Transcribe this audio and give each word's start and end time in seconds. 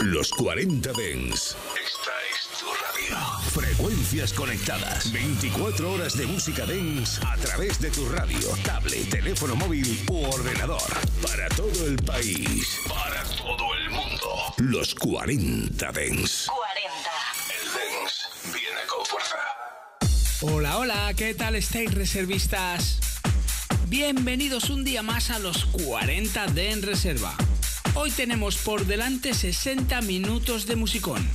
Los 0.00 0.30
40 0.30 0.92
Dens. 0.94 1.54
Esta 1.76 2.12
es 2.32 2.58
tu 2.58 2.66
radio. 2.66 3.18
Frecuencias 3.50 4.32
conectadas. 4.32 5.12
24 5.12 5.92
horas 5.92 6.16
de 6.16 6.24
música 6.24 6.64
Dens 6.64 7.20
a 7.22 7.36
través 7.36 7.78
de 7.82 7.90
tu 7.90 8.08
radio, 8.08 8.48
tablet, 8.64 9.10
teléfono 9.10 9.56
móvil 9.56 10.02
u 10.08 10.24
ordenador. 10.24 10.80
Para 11.20 11.50
todo 11.50 11.86
el 11.86 11.96
país. 11.96 12.78
Para 12.88 13.22
todo 13.24 13.74
el 13.74 13.90
mundo. 13.90 14.54
Los 14.56 14.94
40 14.94 15.92
Dens. 15.92 16.46
40. 16.46 17.10
El 17.60 17.72
Dens 17.74 18.54
viene 18.54 18.80
con 18.88 19.04
fuerza. 19.04 19.36
Hola, 20.40 20.78
hola, 20.78 21.12
¿qué 21.14 21.34
tal 21.34 21.56
estáis 21.56 21.92
reservistas? 21.92 23.00
Bienvenidos 23.88 24.70
un 24.70 24.82
día 24.82 25.02
más 25.02 25.28
a 25.28 25.38
los 25.38 25.66
40 25.66 26.46
de 26.46 26.70
En 26.70 26.80
Reserva. 26.80 27.36
Hoy 27.94 28.10
tenemos 28.12 28.56
por 28.56 28.86
delante 28.86 29.34
60 29.34 30.00
minutos 30.02 30.66
de 30.66 30.76
musicón. 30.76 31.28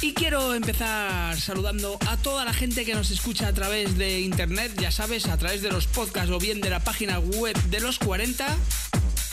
Y 0.00 0.14
quiero 0.14 0.54
empezar 0.54 1.38
saludando 1.40 1.98
a 2.06 2.16
toda 2.16 2.44
la 2.44 2.52
gente 2.52 2.84
que 2.84 2.94
nos 2.94 3.10
escucha 3.10 3.48
a 3.48 3.52
través 3.52 3.98
de 3.98 4.20
internet, 4.20 4.72
ya 4.78 4.92
sabes, 4.92 5.26
a 5.26 5.36
través 5.36 5.60
de 5.60 5.72
los 5.72 5.88
podcasts 5.88 6.30
o 6.30 6.38
bien 6.38 6.60
de 6.60 6.70
la 6.70 6.78
página 6.80 7.18
web 7.18 7.56
de 7.64 7.80
los 7.80 7.98
40. 7.98 8.46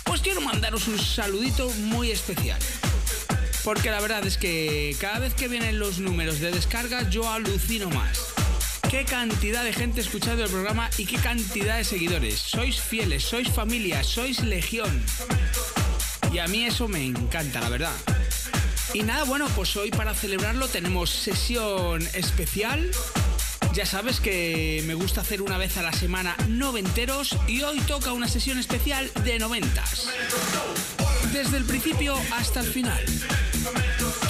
Pues 0.05 0.21
quiero 0.21 0.41
mandaros 0.41 0.87
un 0.87 0.97
saludito 0.97 1.69
muy 1.81 2.09
especial. 2.09 2.59
Porque 3.63 3.91
la 3.91 4.01
verdad 4.01 4.25
es 4.25 4.37
que 4.37 4.95
cada 4.99 5.19
vez 5.19 5.35
que 5.35 5.47
vienen 5.47 5.77
los 5.77 5.99
números 5.99 6.39
de 6.39 6.51
descarga 6.51 7.07
yo 7.09 7.29
alucino 7.29 7.91
más. 7.91 8.19
Qué 8.89 9.05
cantidad 9.05 9.63
de 9.63 9.73
gente 9.73 10.01
escuchando 10.01 10.43
el 10.43 10.49
programa 10.49 10.89
y 10.97 11.05
qué 11.05 11.17
cantidad 11.17 11.77
de 11.77 11.83
seguidores. 11.83 12.39
Sois 12.39 12.79
fieles, 12.79 13.23
sois 13.23 13.49
familia, 13.49 14.03
sois 14.03 14.41
legión. 14.41 15.03
Y 16.35 16.39
a 16.39 16.47
mí 16.47 16.65
eso 16.65 16.89
me 16.89 17.01
encanta, 17.01 17.61
la 17.61 17.69
verdad. 17.69 17.95
Y 18.93 19.03
nada, 19.03 19.23
bueno, 19.23 19.47
pues 19.55 19.73
hoy 19.77 19.89
para 19.89 20.13
celebrarlo 20.13 20.67
tenemos 20.67 21.09
sesión 21.09 22.05
especial. 22.13 22.91
Ya 23.73 23.85
sabes 23.85 24.19
que 24.19 24.83
me 24.85 24.95
gusta 24.95 25.21
hacer 25.21 25.41
una 25.41 25.57
vez 25.57 25.77
a 25.77 25.81
la 25.81 25.93
semana 25.93 26.35
noventeros 26.49 27.37
y 27.47 27.61
hoy 27.61 27.79
toca 27.79 28.11
una 28.11 28.27
sesión 28.27 28.59
especial 28.59 29.09
de 29.23 29.39
noventas. 29.39 30.09
Desde 31.31 31.55
el 31.55 31.63
principio 31.63 32.17
hasta 32.33 32.59
el 32.59 32.67
final. 32.67 33.05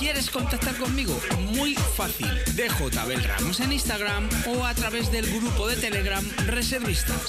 ¿Quieres 0.06 0.30
contactar 0.30 0.78
conmigo? 0.78 1.20
Muy 1.56 1.74
fácil. 1.74 2.30
De 2.54 2.70
Abel 3.00 3.24
Ramos 3.24 3.60
en 3.60 3.72
Instagram 3.74 4.30
o 4.46 4.64
a 4.64 4.76
través 4.76 5.12
del 5.12 5.26
grupo 5.26 5.68
de 5.68 5.78
Telegram 5.78 6.24
Reservistas, 6.46 7.28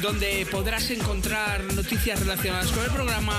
donde 0.00 0.46
podrás 0.52 0.88
encontrar 0.92 1.64
noticias 1.74 2.20
relacionadas 2.20 2.70
con 2.70 2.84
el 2.84 2.92
programa, 2.92 3.34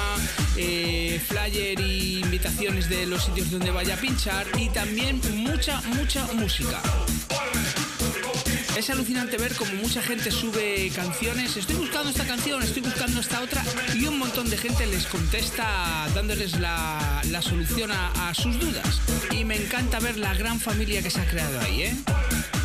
eh, 0.57 1.21
flyer 1.29 1.79
y 1.79 2.19
invitaciones 2.19 2.89
de 2.89 3.05
los 3.05 3.23
sitios 3.23 3.51
donde 3.51 3.71
vaya 3.71 3.93
a 3.93 3.97
pinchar 3.97 4.45
y 4.57 4.67
también 4.67 5.21
mucha, 5.33 5.79
mucha 5.83 6.27
música. 6.33 6.81
Es 8.75 8.89
alucinante 8.89 9.37
ver 9.37 9.53
cómo 9.55 9.73
mucha 9.75 10.01
gente 10.01 10.31
sube 10.31 10.91
canciones, 10.95 11.55
estoy 11.57 11.75
buscando 11.75 12.09
esta 12.09 12.25
canción, 12.25 12.63
estoy 12.63 12.81
buscando 12.81 13.19
esta 13.19 13.41
otra, 13.41 13.63
y 13.93 14.07
un 14.07 14.17
montón 14.17 14.49
de 14.49 14.57
gente 14.57 14.87
les 14.87 15.05
contesta 15.05 16.07
dándoles 16.15 16.59
la, 16.59 17.21
la 17.29 17.41
solución 17.41 17.91
a, 17.91 18.29
a 18.29 18.33
sus 18.33 18.59
dudas. 18.59 19.01
Y 19.31 19.45
me 19.45 19.55
encanta 19.55 19.99
ver 19.99 20.17
la 20.17 20.33
gran 20.33 20.59
familia 20.59 21.03
que 21.03 21.11
se 21.11 21.21
ha 21.21 21.25
creado 21.25 21.59
ahí, 21.59 21.83
¿eh? 21.83 21.95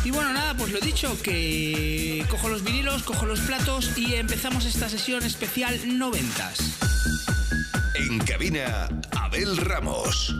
Y 0.05 0.11
bueno, 0.11 0.31
nada, 0.31 0.55
pues 0.55 0.71
lo 0.71 0.79
dicho, 0.79 1.21
que 1.21 2.25
cojo 2.29 2.49
los 2.49 2.63
vinilos, 2.63 3.03
cojo 3.03 3.25
los 3.25 3.41
platos 3.41 3.91
y 3.97 4.15
empezamos 4.15 4.65
esta 4.65 4.89
sesión 4.89 5.23
especial 5.23 5.97
noventas. 5.97 6.59
En 7.95 8.17
cabina, 8.19 8.87
Abel 9.11 9.57
Ramos. 9.57 10.33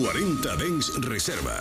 40 0.00 0.56
Dens 0.56 0.90
Reserva. 1.04 1.60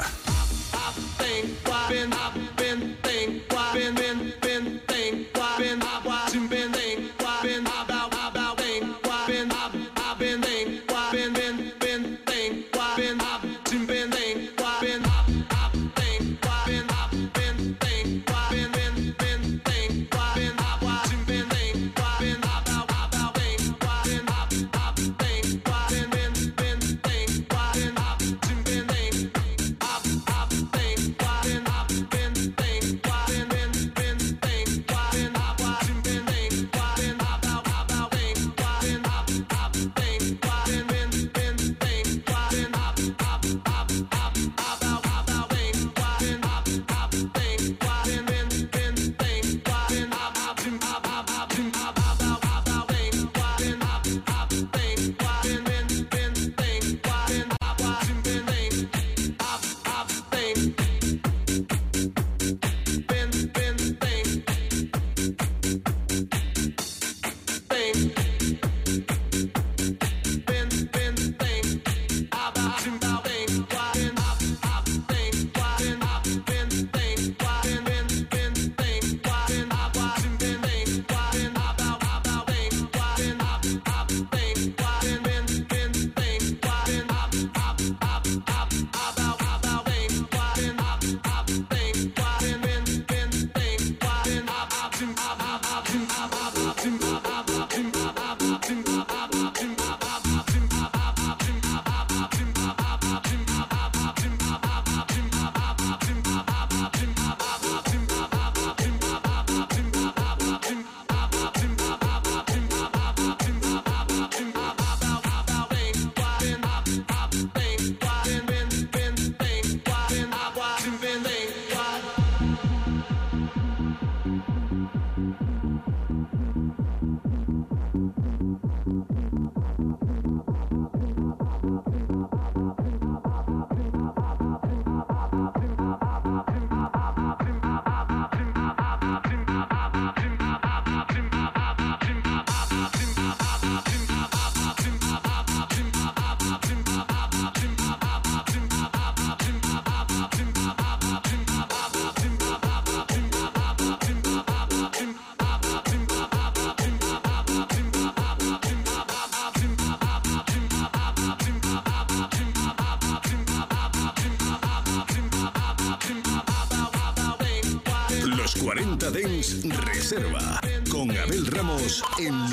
Zimbabwe, 95.00 95.46
Zimbabwe, 95.88 96.74
Zimbabwe, 96.82 96.84
Zimbabwe. 96.84 97.49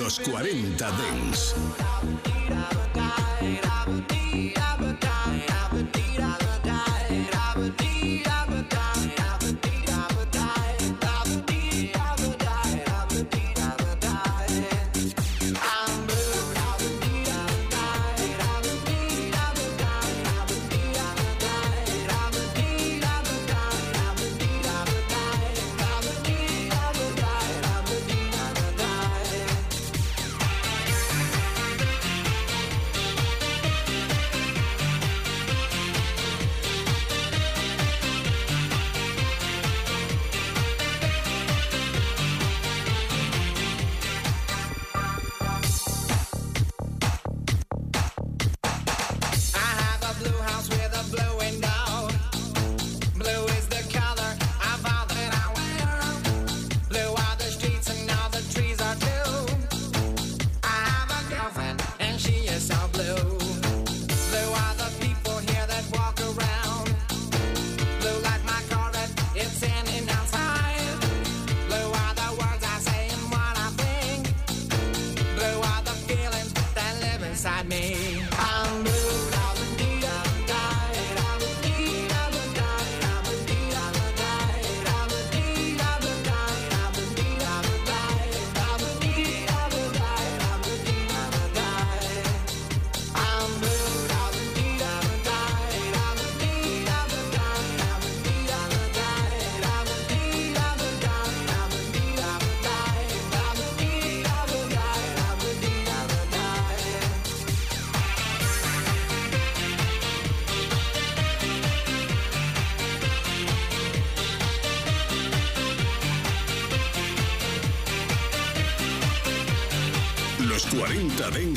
Los 0.07 0.21
40 0.21 0.93
Dens. 0.93 1.76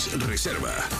Reserva. 0.08 0.99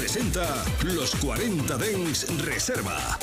Presenta 0.00 0.64
Los 0.82 1.14
40 1.16 1.76
Dens 1.76 2.26
Reserva. 2.42 3.19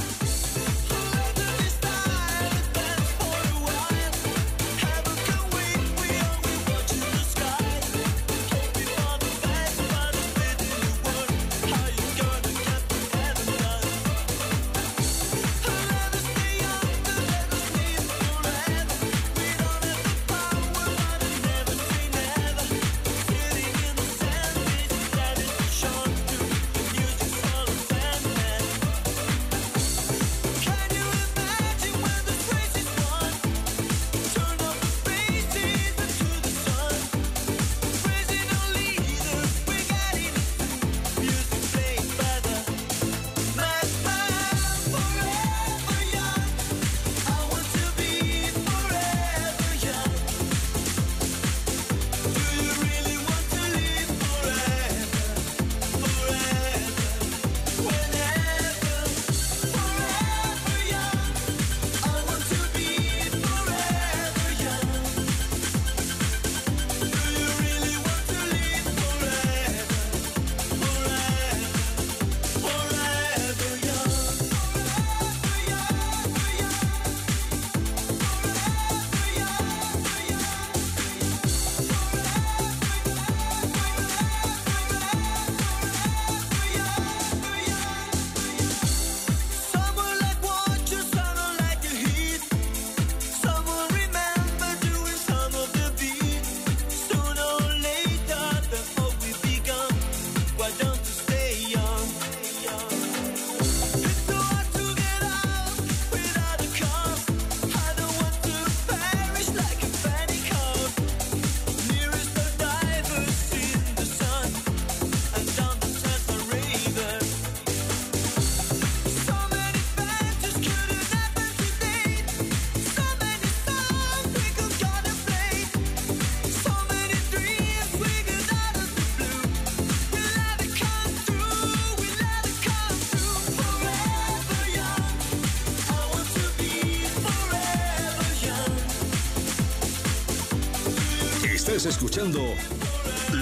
Estás 141.78 141.94
escuchando 141.94 142.40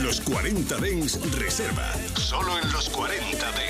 Los 0.04 0.20
40 0.20 0.76
Dens 0.80 1.18
Reserva. 1.40 1.90
Solo 2.18 2.60
en 2.60 2.70
los 2.74 2.90
40 2.90 3.52
Dens. 3.54 3.65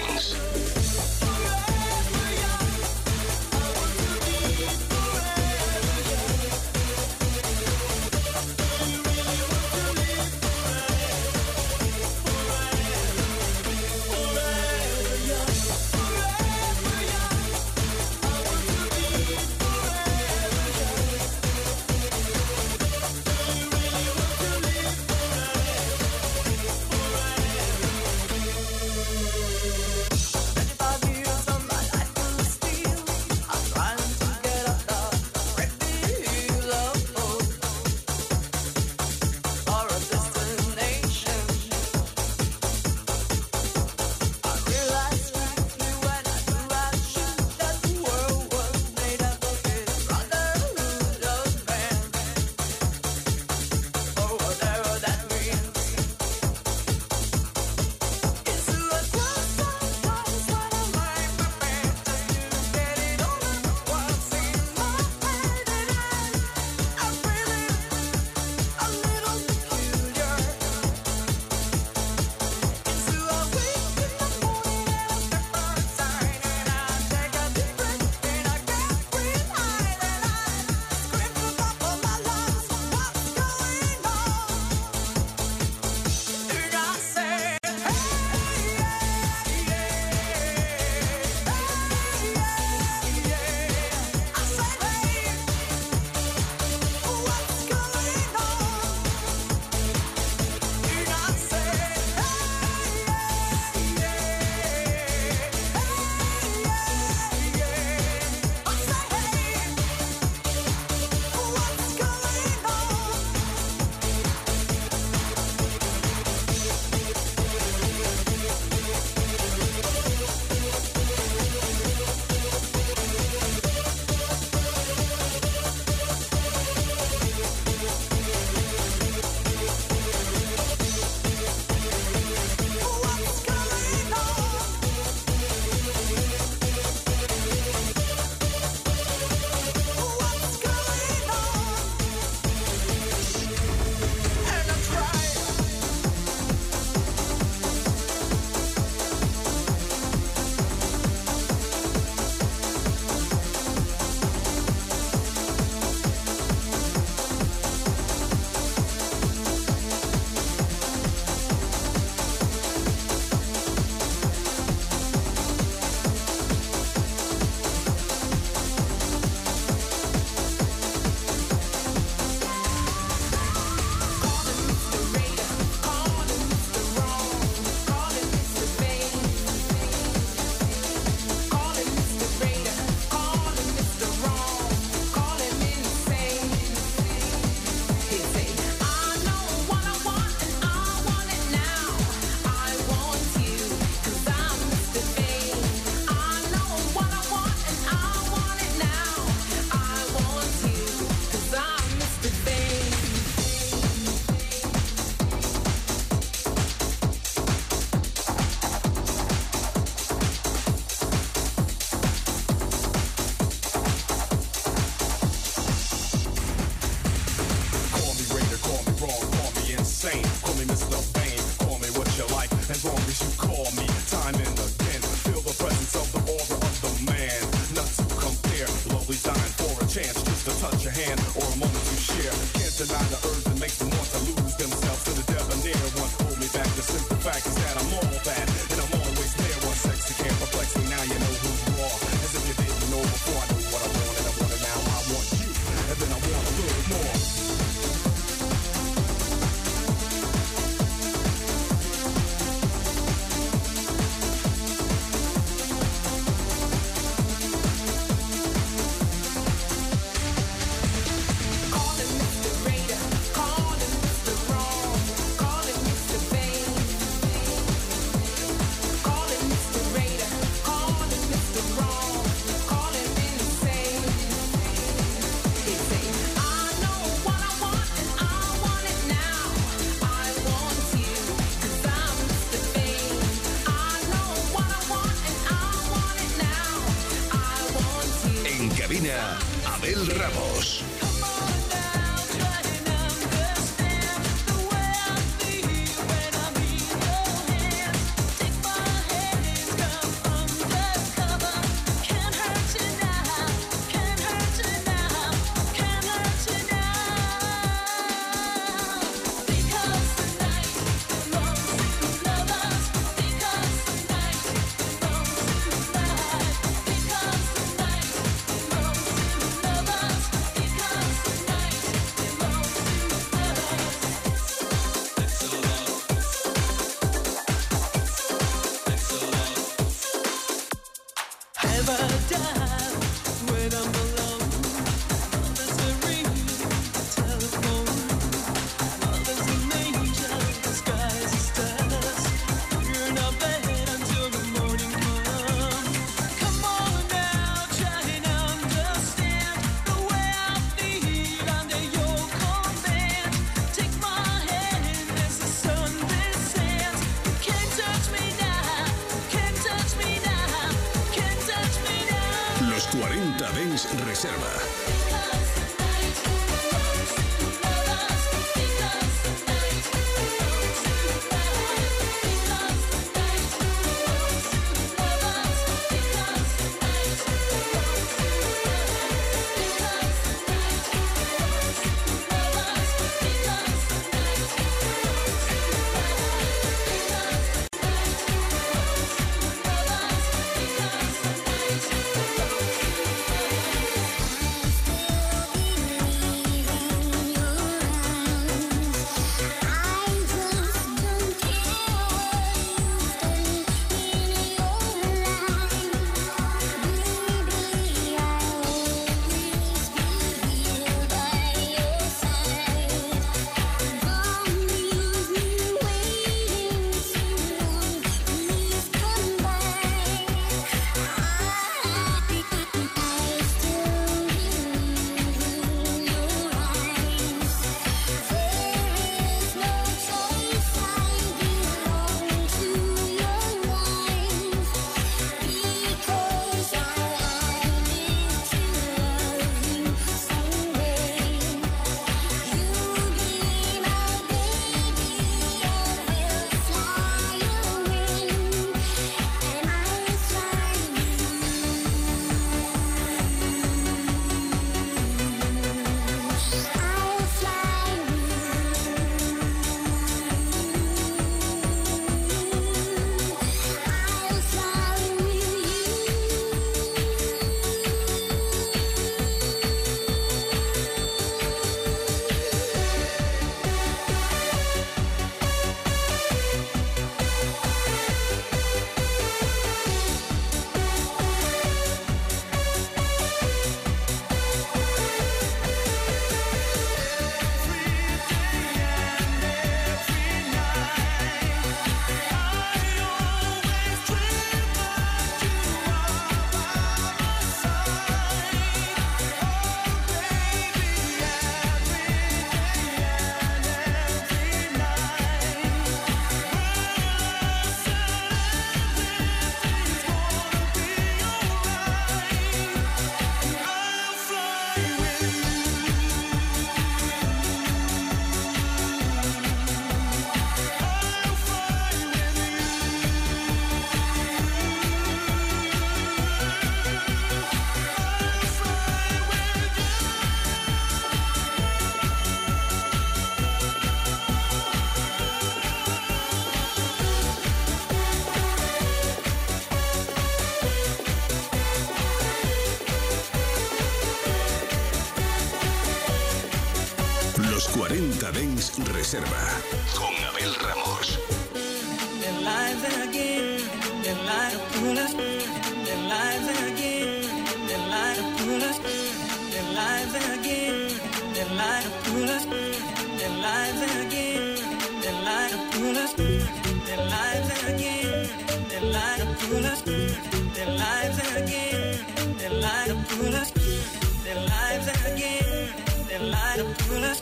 Mercadens 548.26 548.72
Reserva 548.92 549.62
con 549.94 550.16
Abel 550.26 550.56
Ramos. 550.56 551.20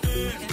They. 0.03 0.52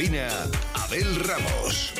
cabina, 0.00 0.48
Abel 0.72 1.14
Ramos. 1.26 1.99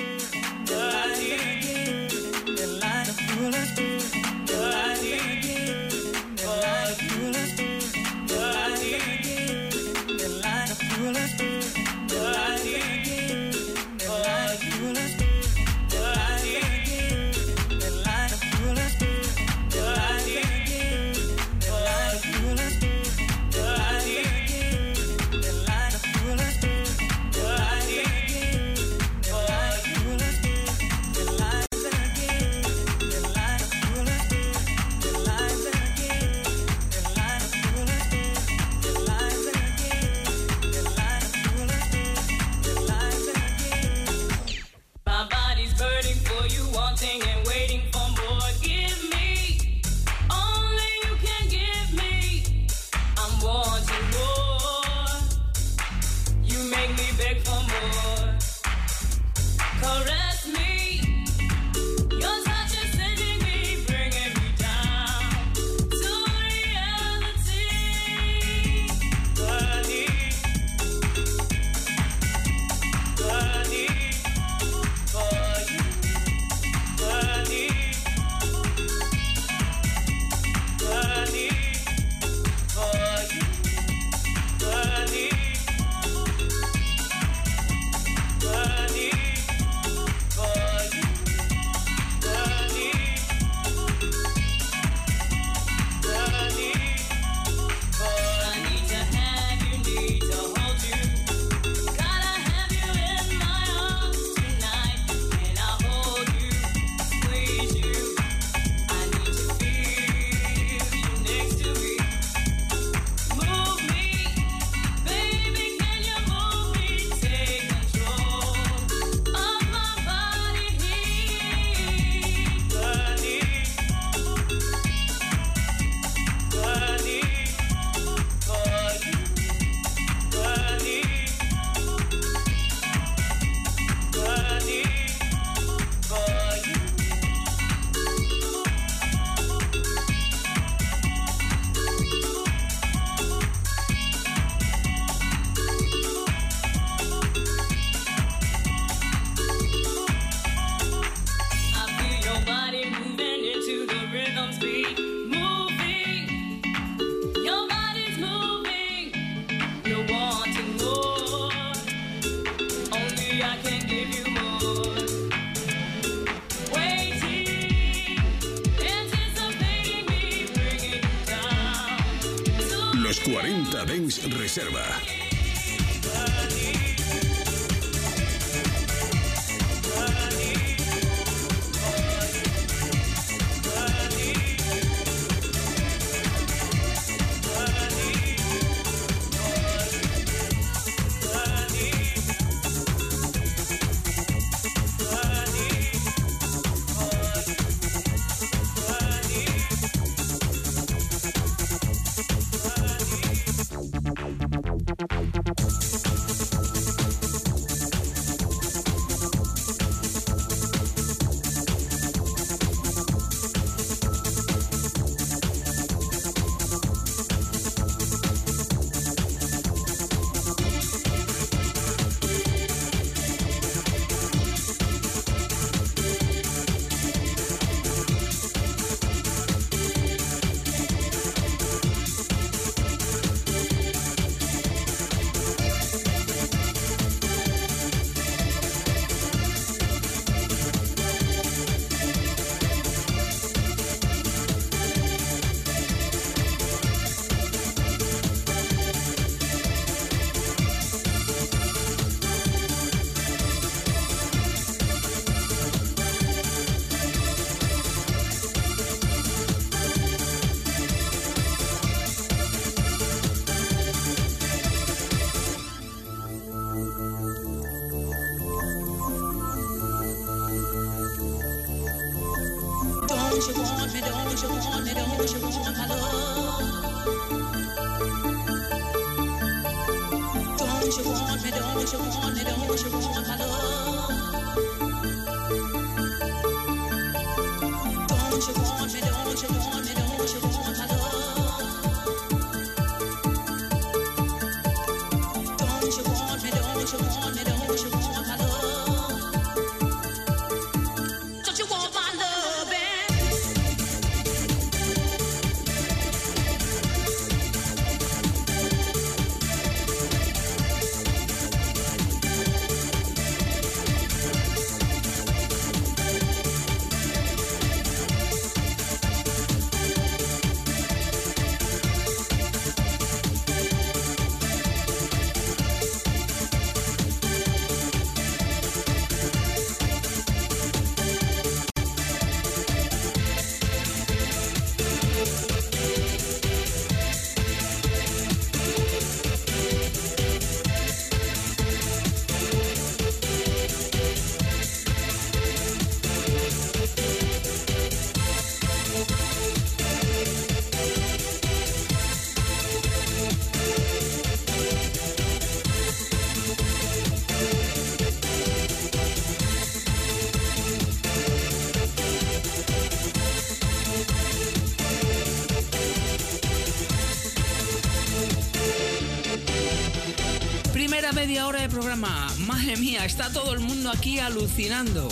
Madre 372.00 372.78
mía, 372.78 373.04
está 373.04 373.30
todo 373.30 373.52
el 373.52 373.60
mundo 373.60 373.90
aquí 373.90 374.18
alucinando. 374.18 375.06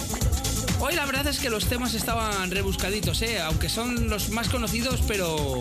Hoy 0.81 0.95
la 0.95 1.05
verdad 1.05 1.27
es 1.27 1.39
que 1.39 1.51
los 1.51 1.67
temas 1.67 1.93
estaban 1.93 2.51
rebuscaditos, 2.51 3.21
¿eh? 3.21 3.41
aunque 3.41 3.69
son 3.69 4.09
los 4.09 4.31
más 4.31 4.49
conocidos, 4.49 5.01
pero 5.07 5.59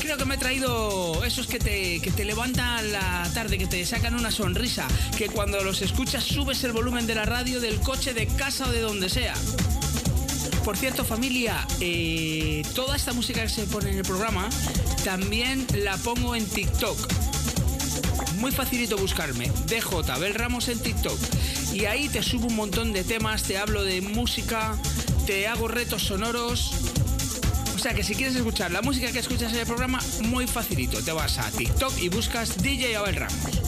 creo 0.00 0.18
que 0.18 0.26
me 0.26 0.34
he 0.34 0.38
traído 0.38 1.24
esos 1.24 1.46
que 1.46 1.58
te, 1.58 2.00
que 2.00 2.10
te 2.10 2.26
levantan 2.26 2.92
la 2.92 3.26
tarde, 3.32 3.56
que 3.56 3.66
te 3.66 3.86
sacan 3.86 4.14
una 4.14 4.30
sonrisa, 4.30 4.86
que 5.16 5.28
cuando 5.28 5.62
los 5.64 5.80
escuchas 5.80 6.24
subes 6.24 6.62
el 6.64 6.72
volumen 6.72 7.06
de 7.06 7.14
la 7.14 7.24
radio, 7.24 7.58
del 7.58 7.80
coche, 7.80 8.12
de 8.12 8.26
casa 8.26 8.66
o 8.68 8.70
de 8.72 8.80
donde 8.80 9.08
sea. 9.08 9.34
Por 10.62 10.76
cierto, 10.76 11.04
familia, 11.04 11.66
eh, 11.80 12.62
toda 12.74 12.96
esta 12.96 13.14
música 13.14 13.40
que 13.40 13.48
se 13.48 13.64
pone 13.64 13.92
en 13.92 13.98
el 13.98 14.04
programa 14.04 14.50
también 15.04 15.66
la 15.72 15.96
pongo 15.96 16.36
en 16.36 16.44
TikTok. 16.44 17.25
Muy 18.38 18.52
facilito 18.52 18.96
buscarme, 18.98 19.50
DJ 19.66 20.12
Abel 20.12 20.34
Ramos 20.34 20.68
en 20.68 20.78
TikTok. 20.78 21.18
Y 21.72 21.86
ahí 21.86 22.08
te 22.08 22.22
subo 22.22 22.46
un 22.46 22.56
montón 22.56 22.92
de 22.92 23.02
temas, 23.02 23.42
te 23.42 23.56
hablo 23.56 23.82
de 23.82 24.00
música, 24.00 24.76
te 25.26 25.46
hago 25.48 25.68
retos 25.68 26.02
sonoros. 26.02 26.72
O 27.74 27.78
sea 27.78 27.94
que 27.94 28.02
si 28.02 28.14
quieres 28.14 28.36
escuchar 28.36 28.70
la 28.70 28.82
música 28.82 29.10
que 29.10 29.18
escuchas 29.18 29.52
en 29.52 29.60
el 29.60 29.66
programa, 29.66 30.00
muy 30.24 30.46
facilito. 30.46 31.02
Te 31.02 31.12
vas 31.12 31.38
a 31.38 31.50
TikTok 31.50 31.98
y 31.98 32.08
buscas 32.08 32.62
DJ 32.62 32.96
Abel 32.96 33.16
Ramos. 33.16 33.60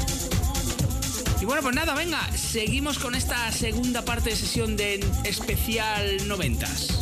Y 1.40 1.44
bueno, 1.44 1.62
pues 1.62 1.74
nada, 1.74 1.94
venga, 1.94 2.20
seguimos 2.36 2.98
con 2.98 3.14
esta 3.14 3.50
segunda 3.52 4.04
parte 4.04 4.30
de 4.30 4.36
sesión 4.36 4.76
de 4.76 5.04
especial 5.24 6.26
noventas. 6.26 6.97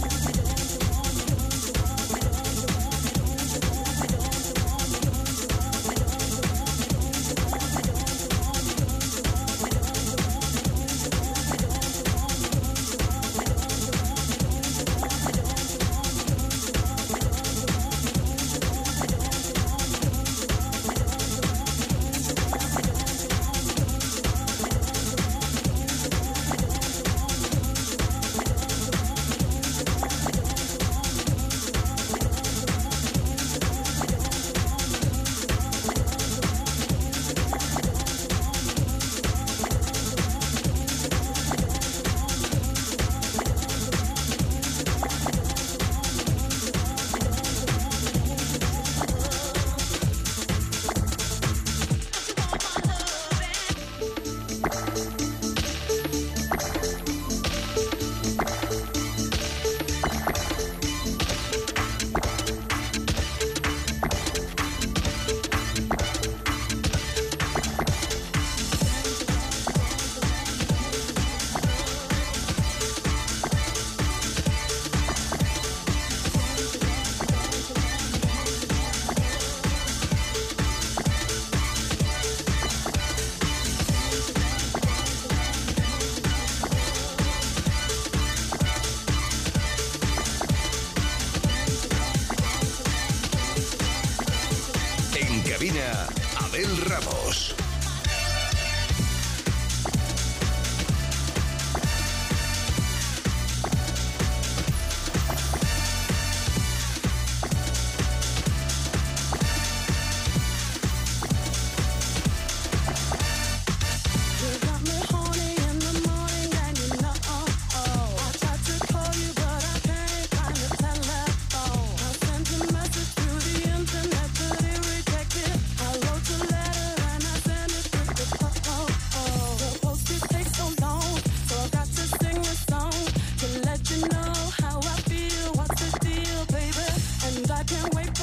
Dance 137.66 138.15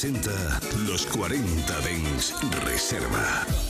presenta 0.00 0.60
Los 0.86 1.06
40 1.06 1.80
Dens 1.80 2.32
Reserva. 2.64 3.67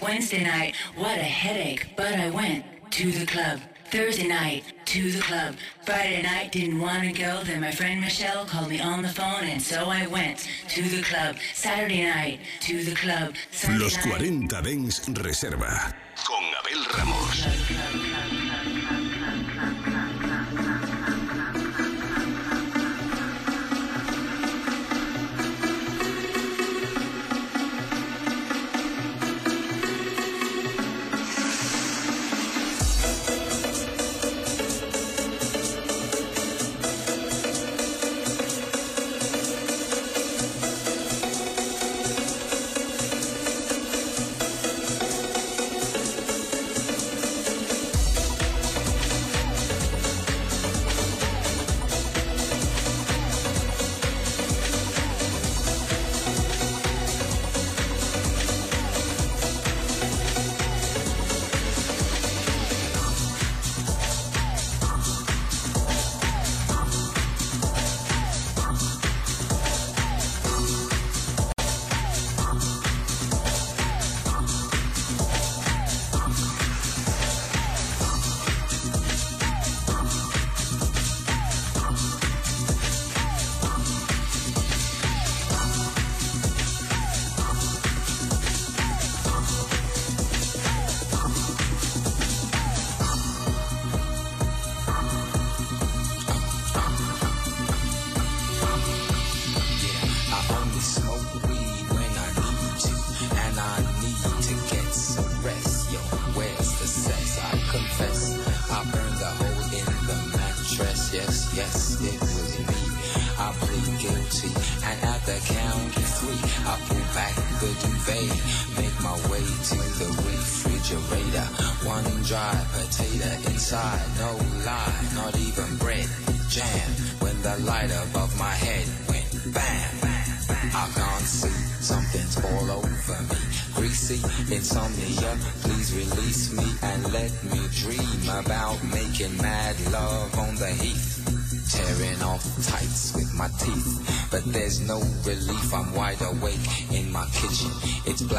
Wednesday 0.00 0.44
night, 0.44 0.74
what 0.96 1.18
a 1.18 1.22
headache, 1.22 1.88
but 1.94 2.14
I 2.14 2.30
went 2.30 2.64
to 2.92 3.12
the 3.12 3.26
club. 3.26 3.60
Thursday 3.90 4.26
night, 4.26 4.64
to 4.86 5.12
the 5.12 5.20
club. 5.20 5.56
Friday 5.84 6.22
night, 6.22 6.52
didn't 6.52 6.80
want 6.80 7.02
to 7.02 7.12
go, 7.12 7.44
then 7.44 7.60
my 7.60 7.70
friend 7.70 8.00
Michelle 8.00 8.46
called 8.46 8.70
me 8.70 8.80
on 8.80 9.02
the 9.02 9.08
phone, 9.08 9.44
and 9.44 9.60
so 9.60 9.90
I 9.90 10.06
went 10.06 10.48
to 10.68 10.82
the 10.82 11.02
club. 11.02 11.36
Saturday 11.52 12.04
night, 12.04 12.40
to 12.60 12.82
the 12.82 12.94
club. 12.94 13.34
Sunday 13.50 13.84
Los 13.84 13.96
night, 14.06 14.20
40 14.20 14.62
Dens 14.62 15.00
Reserva. 15.08 15.94
Con 16.24 16.44
Abel 16.64 16.84
Ramos. 16.96 17.46
I 17.46 18.53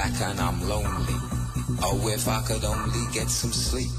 black 0.06 0.30
and 0.30 0.40
I'm 0.40 0.60
lonely. 0.68 1.16
Oh, 1.82 2.10
if 2.14 2.28
I 2.28 2.42
could 2.42 2.64
only 2.64 3.12
get 3.14 3.30
some 3.30 3.52
sleep. 3.52 3.90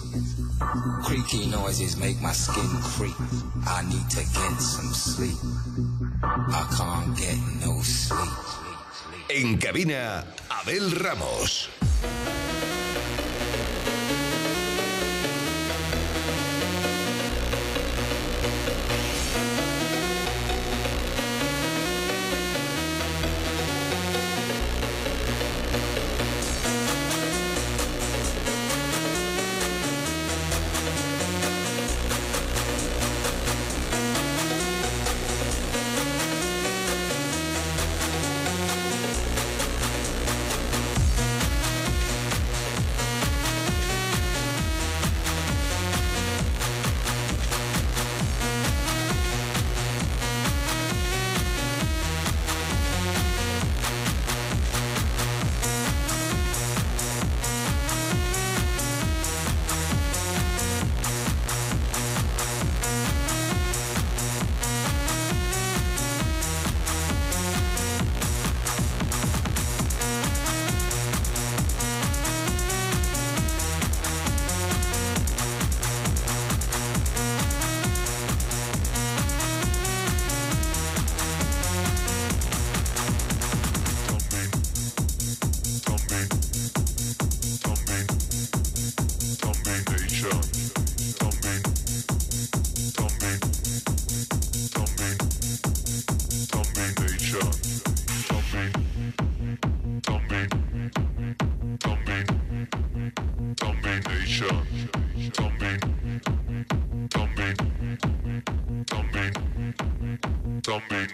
Creaky 1.03 1.47
noises 1.47 1.97
make 1.97 2.21
my 2.21 2.33
skin 2.33 2.69
creep. 2.83 3.15
I 3.67 3.83
need 3.89 4.09
to 4.11 4.17
get 4.17 4.61
some 4.61 4.93
sleep. 4.93 5.37
I 6.23 6.67
can't 6.77 7.17
get 7.17 7.39
no 7.67 7.81
sleep. 7.83 8.31
En 9.31 9.59
cabina, 9.59 10.25
Abel 10.63 10.91
Ramos. 11.03 11.76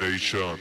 Nation. 0.03 0.59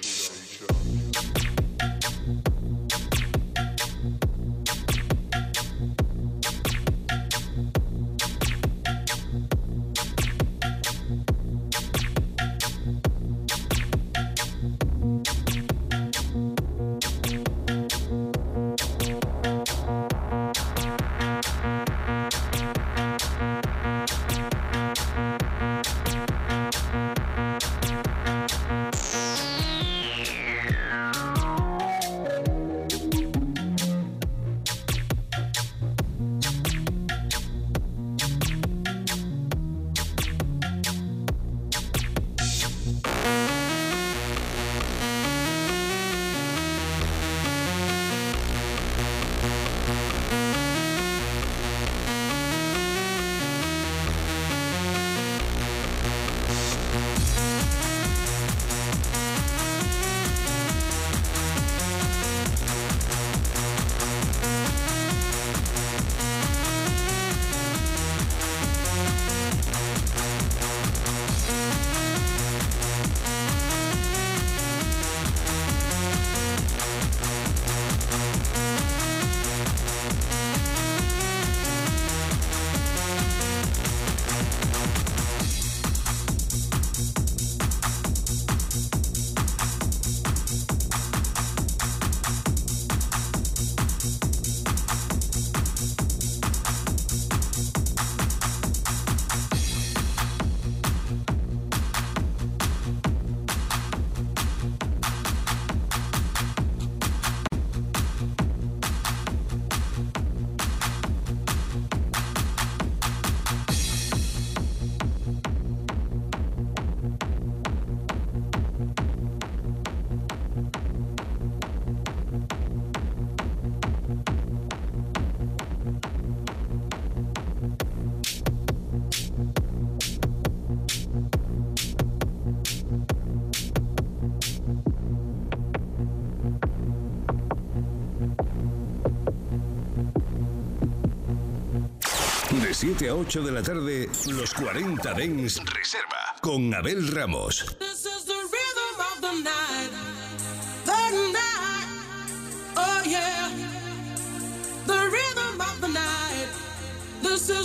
7 142.81 143.09
a 143.09 143.13
8 143.13 143.43
de 143.43 143.51
la 143.51 143.61
tarde, 143.61 144.09
los 144.25 144.55
40 144.55 145.13
Dens 145.13 145.61
Reserva 145.65 146.33
con 146.41 146.73
Abel 146.73 147.09
Ramos. 147.13 147.77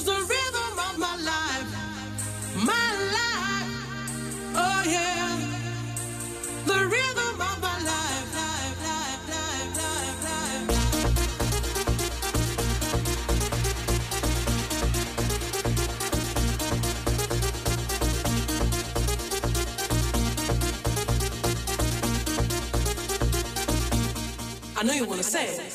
The 0.05 0.13
rhythm 0.13 0.79
of 0.79 0.99
my. 0.99 1.26
Reserva 24.87 25.07
con 25.07 25.19
Abel 25.19 25.66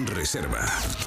Ramos. 0.00 0.97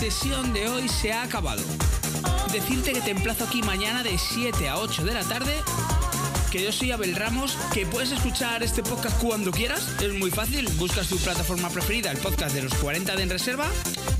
Sesión 0.00 0.54
de 0.54 0.66
hoy 0.66 0.88
se 0.88 1.12
ha 1.12 1.24
acabado. 1.24 1.62
Decirte 2.50 2.94
que 2.94 3.02
te 3.02 3.10
emplazo 3.10 3.44
aquí 3.44 3.60
mañana 3.60 4.02
de 4.02 4.16
7 4.16 4.66
a 4.66 4.78
8 4.78 5.04
de 5.04 5.12
la 5.12 5.22
tarde. 5.24 5.52
Que 6.50 6.62
yo 6.62 6.72
soy 6.72 6.90
Abel 6.90 7.14
Ramos, 7.14 7.58
que 7.74 7.84
puedes 7.84 8.10
escuchar 8.10 8.62
este 8.62 8.82
podcast 8.82 9.20
cuando 9.20 9.50
quieras. 9.50 9.86
Es 10.00 10.14
muy 10.14 10.30
fácil, 10.30 10.66
buscas 10.78 11.06
tu 11.06 11.18
plataforma 11.18 11.68
preferida, 11.68 12.10
el 12.10 12.16
podcast 12.16 12.54
de 12.54 12.62
los 12.62 12.72
40 12.76 13.14
de 13.14 13.22
En 13.24 13.28
Reserva, 13.28 13.66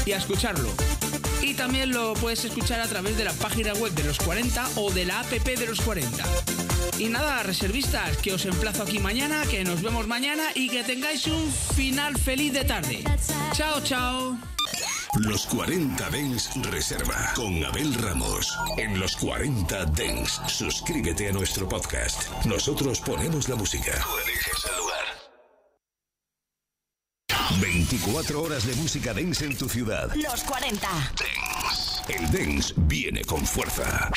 y 0.05 0.12
a 0.12 0.18
escucharlo. 0.18 0.68
Y 1.41 1.55
también 1.55 1.93
lo 1.93 2.12
puedes 2.12 2.45
escuchar 2.45 2.83
a 2.83 2.87
través 2.87 3.16
de 3.16 3.24
la 3.24 3.33
página 3.33 3.72
web 3.72 3.95
de 3.95 4.05
los 4.05 4.18
40 4.18 4.68
o 4.76 4.93
de 4.93 5.07
la 5.07 5.20
app 5.20 5.31
de 5.31 5.66
los 5.66 5.81
40. 5.81 6.22
Y 6.99 7.09
nada, 7.09 7.43
reservistas, 7.43 8.18
que 8.18 8.35
os 8.35 8.45
emplazo 8.45 8.83
aquí 8.83 8.99
mañana, 8.99 9.45
que 9.51 9.64
nos 9.64 9.81
vemos 9.81 10.07
mañana 10.07 10.45
y 10.55 10.68
que 10.68 10.85
tengáis 10.85 11.26
un 11.26 11.51
final 11.74 12.18
feliz 12.18 12.53
de 12.53 12.64
tarde. 12.66 13.03
Chao, 13.55 13.81
chao. 13.83 14.30
Los 15.23 15.45
40 15.47 16.09
Dens 16.09 16.51
Reserva 16.71 17.33
con 17.35 17.62
Abel 17.62 17.93
Ramos. 17.93 18.57
En 18.79 18.99
los 18.99 19.14
40 19.16 19.85
Dens, 19.87 20.41
suscríbete 20.47 21.29
a 21.29 21.33
nuestro 21.33 21.68
podcast. 21.68 22.27
Nosotros 22.47 23.01
ponemos 23.01 23.47
la 23.47 23.57
música. 23.57 23.93
Tú 24.03 24.09
eliges 24.25 24.64
el 24.64 24.77
lugar. 24.79 25.05
24 27.61 28.43
horas 28.43 28.66
de 28.66 28.75
música 28.77 29.12
dance 29.12 29.45
en 29.45 29.59
tu 29.59 29.68
ciudad. 29.68 30.11
Los 30.14 30.43
40. 30.45 30.89
El 32.09 32.33
dance 32.33 32.73
viene 32.79 33.23
con 33.23 33.45
fuerza. 33.45 34.11